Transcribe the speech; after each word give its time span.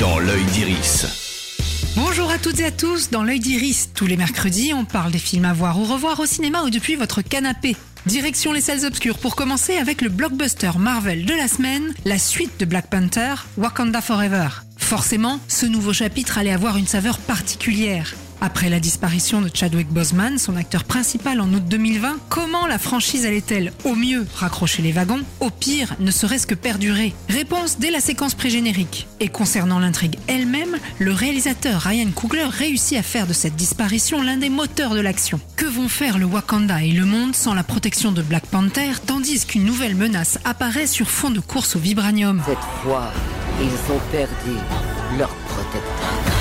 dans 0.00 0.18
l'œil 0.18 0.44
d'Iris. 0.46 1.06
Bonjour 1.94 2.30
à 2.30 2.38
toutes 2.38 2.58
et 2.60 2.64
à 2.64 2.70
tous, 2.70 3.10
dans 3.10 3.22
l'œil 3.22 3.38
d'Iris, 3.38 3.90
tous 3.94 4.06
les 4.06 4.16
mercredis, 4.16 4.72
on 4.72 4.86
parle 4.86 5.12
des 5.12 5.18
films 5.18 5.44
à 5.44 5.52
voir 5.52 5.78
ou 5.78 5.84
revoir 5.84 6.18
au 6.20 6.26
cinéma 6.26 6.62
ou 6.62 6.70
depuis 6.70 6.96
votre 6.96 7.20
canapé. 7.20 7.76
Direction 8.06 8.52
les 8.52 8.62
salles 8.62 8.86
obscures 8.86 9.18
pour 9.18 9.36
commencer 9.36 9.76
avec 9.76 10.00
le 10.00 10.08
blockbuster 10.08 10.70
Marvel 10.78 11.26
de 11.26 11.34
la 11.34 11.48
semaine, 11.48 11.92
la 12.06 12.18
suite 12.18 12.58
de 12.58 12.64
Black 12.64 12.88
Panther, 12.88 13.34
Wakanda 13.58 14.00
Forever. 14.00 14.48
Forcément, 14.78 15.38
ce 15.48 15.66
nouveau 15.66 15.92
chapitre 15.92 16.38
allait 16.38 16.52
avoir 16.52 16.78
une 16.78 16.86
saveur 16.86 17.18
particulière. 17.18 18.14
Après 18.42 18.70
la 18.70 18.80
disparition 18.80 19.42
de 19.42 19.50
Chadwick 19.52 19.88
Boseman, 19.88 20.38
son 20.38 20.56
acteur 20.56 20.84
principal 20.84 21.42
en 21.42 21.52
août 21.52 21.62
2020, 21.68 22.16
comment 22.30 22.66
la 22.66 22.78
franchise 22.78 23.26
allait-elle 23.26 23.70
au 23.84 23.94
mieux 23.94 24.26
raccrocher 24.34 24.80
les 24.80 24.92
wagons, 24.92 25.20
au 25.40 25.50
pire 25.50 25.94
ne 26.00 26.10
serait-ce 26.10 26.46
que 26.46 26.54
perdurer? 26.54 27.14
Réponse 27.28 27.78
dès 27.78 27.90
la 27.90 28.00
séquence 28.00 28.34
pré-générique. 28.34 29.06
Et 29.20 29.28
concernant 29.28 29.78
l'intrigue 29.78 30.18
elle-même, 30.26 30.78
le 30.98 31.12
réalisateur 31.12 31.82
Ryan 31.82 32.10
Coogler 32.14 32.46
réussit 32.50 32.96
à 32.96 33.02
faire 33.02 33.26
de 33.26 33.34
cette 33.34 33.56
disparition 33.56 34.22
l'un 34.22 34.38
des 34.38 34.48
moteurs 34.48 34.94
de 34.94 35.00
l'action. 35.00 35.38
Que 35.56 35.66
vont 35.66 35.88
faire 35.88 36.16
le 36.16 36.24
Wakanda 36.24 36.82
et 36.82 36.92
le 36.92 37.04
monde 37.04 37.34
sans 37.36 37.52
la 37.52 37.62
protection 37.62 38.10
de 38.10 38.22
Black 38.22 38.46
Panther, 38.46 38.92
tandis 39.06 39.44
qu'une 39.44 39.64
nouvelle 39.64 39.94
menace 39.94 40.38
apparaît 40.44 40.86
sur 40.86 41.10
fond 41.10 41.30
de 41.30 41.40
course 41.40 41.76
au 41.76 41.78
vibranium? 41.78 42.42
Cette 42.46 42.58
fois, 42.82 43.12
ils 43.60 43.92
ont 43.92 44.00
perdu 44.10 44.56
leur 45.18 45.28
protecteur. 45.28 46.39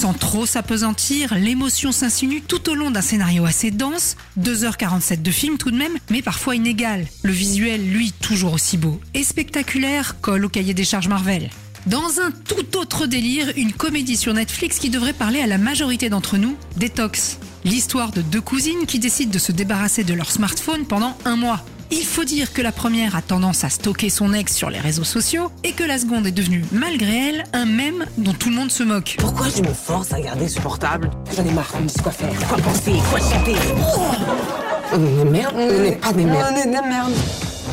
Sans 0.00 0.14
trop 0.14 0.46
s'apesantir, 0.46 1.34
l'émotion 1.34 1.92
s'insinue 1.92 2.40
tout 2.40 2.70
au 2.70 2.74
long 2.74 2.90
d'un 2.90 3.02
scénario 3.02 3.44
assez 3.44 3.70
dense, 3.70 4.16
2h47 4.40 5.20
de 5.20 5.30
film 5.30 5.58
tout 5.58 5.70
de 5.70 5.76
même, 5.76 5.92
mais 6.08 6.22
parfois 6.22 6.56
inégal. 6.56 7.06
Le 7.22 7.32
visuel, 7.32 7.86
lui, 7.86 8.10
toujours 8.12 8.54
aussi 8.54 8.78
beau 8.78 8.98
et 9.12 9.22
spectaculaire, 9.22 10.18
colle 10.22 10.46
au 10.46 10.48
cahier 10.48 10.72
des 10.72 10.86
charges 10.86 11.08
Marvel. 11.08 11.50
Dans 11.84 12.18
un 12.18 12.30
tout 12.30 12.78
autre 12.78 13.04
délire, 13.04 13.52
une 13.58 13.74
comédie 13.74 14.16
sur 14.16 14.32
Netflix 14.32 14.78
qui 14.78 14.88
devrait 14.88 15.12
parler 15.12 15.42
à 15.42 15.46
la 15.46 15.58
majorité 15.58 16.08
d'entre 16.08 16.38
nous, 16.38 16.56
Detox. 16.78 17.38
L'histoire 17.66 18.10
de 18.10 18.22
deux 18.22 18.40
cousines 18.40 18.86
qui 18.86 19.00
décident 19.00 19.32
de 19.32 19.38
se 19.38 19.52
débarrasser 19.52 20.02
de 20.02 20.14
leur 20.14 20.30
smartphone 20.30 20.86
pendant 20.86 21.14
un 21.26 21.36
mois. 21.36 21.62
Il 21.92 22.04
faut 22.04 22.24
dire 22.24 22.52
que 22.52 22.62
la 22.62 22.70
première 22.70 23.16
a 23.16 23.22
tendance 23.22 23.64
à 23.64 23.68
stocker 23.68 24.10
son 24.10 24.32
ex 24.32 24.54
sur 24.54 24.70
les 24.70 24.78
réseaux 24.78 25.04
sociaux 25.04 25.50
et 25.64 25.72
que 25.72 25.82
la 25.82 25.98
seconde 25.98 26.26
est 26.26 26.32
devenue, 26.32 26.64
malgré 26.70 27.28
elle, 27.28 27.44
un 27.52 27.64
mème 27.64 28.06
dont 28.16 28.32
tout 28.32 28.48
le 28.48 28.54
monde 28.54 28.70
se 28.70 28.84
moque. 28.84 29.16
Pourquoi 29.18 29.48
je 29.48 29.62
me 29.62 29.72
force 29.72 30.12
à 30.12 30.20
garder 30.20 30.48
ce 30.48 30.60
portable 30.60 31.10
J'en 31.36 31.44
ai 31.44 31.50
marre, 31.50 31.72
on 31.74 31.80
me 31.82 31.88
dit 31.88 31.98
quoi 32.00 32.12
faire, 32.12 32.48
quoi 32.48 32.58
penser, 32.58 32.92
quoi 33.10 33.18
chanter. 33.18 33.56
On 34.92 35.04
est 35.04 35.24
des 35.24 35.30
merdes 35.30 35.54
On 35.56 35.82
n'est 35.82 35.96
pas 35.96 36.12
des 36.12 36.24
merdes. 36.24 36.52
On 36.52 36.56
est 36.56 36.64
des 36.64 36.88
merdes. 36.88 37.12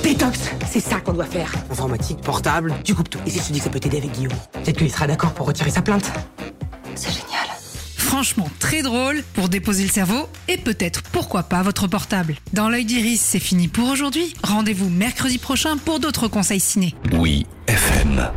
Détox, 0.03 0.39
c'est 0.69 0.79
ça 0.79 0.99
qu'on 0.99 1.13
doit 1.13 1.25
faire. 1.25 1.51
Informatique, 1.71 2.21
portable, 2.21 2.73
tu 2.83 2.95
coupes 2.95 3.09
tout. 3.09 3.19
Et 3.25 3.29
si 3.29 3.39
je 3.39 3.43
te 3.43 3.53
dis 3.53 3.59
que 3.59 3.65
ça 3.65 3.69
peut 3.69 3.79
t'aider 3.79 3.97
avec 3.97 4.11
Guillaume? 4.11 4.33
Peut-être 4.53 4.77
qu'il 4.77 4.91
sera 4.91 5.05
d'accord 5.05 5.33
pour 5.33 5.45
retirer 5.45 5.69
sa 5.69 5.81
plainte. 5.81 6.11
Franchement, 8.17 8.49
très 8.57 8.81
drôle 8.81 9.21
pour 9.35 9.47
déposer 9.47 9.83
le 9.83 9.89
cerveau 9.89 10.27
et 10.47 10.57
peut-être, 10.57 11.03
pourquoi 11.03 11.43
pas, 11.43 11.61
votre 11.61 11.85
portable. 11.85 12.33
Dans 12.51 12.67
l'œil 12.67 12.83
d'Iris, 12.83 13.21
c'est 13.21 13.37
fini 13.37 13.67
pour 13.67 13.87
aujourd'hui. 13.89 14.33
Rendez-vous 14.41 14.89
mercredi 14.89 15.37
prochain 15.37 15.77
pour 15.77 15.99
d'autres 15.99 16.27
conseils 16.27 16.59
ciné. 16.59 16.95
Oui, 17.11 17.45
FM. 17.67 18.27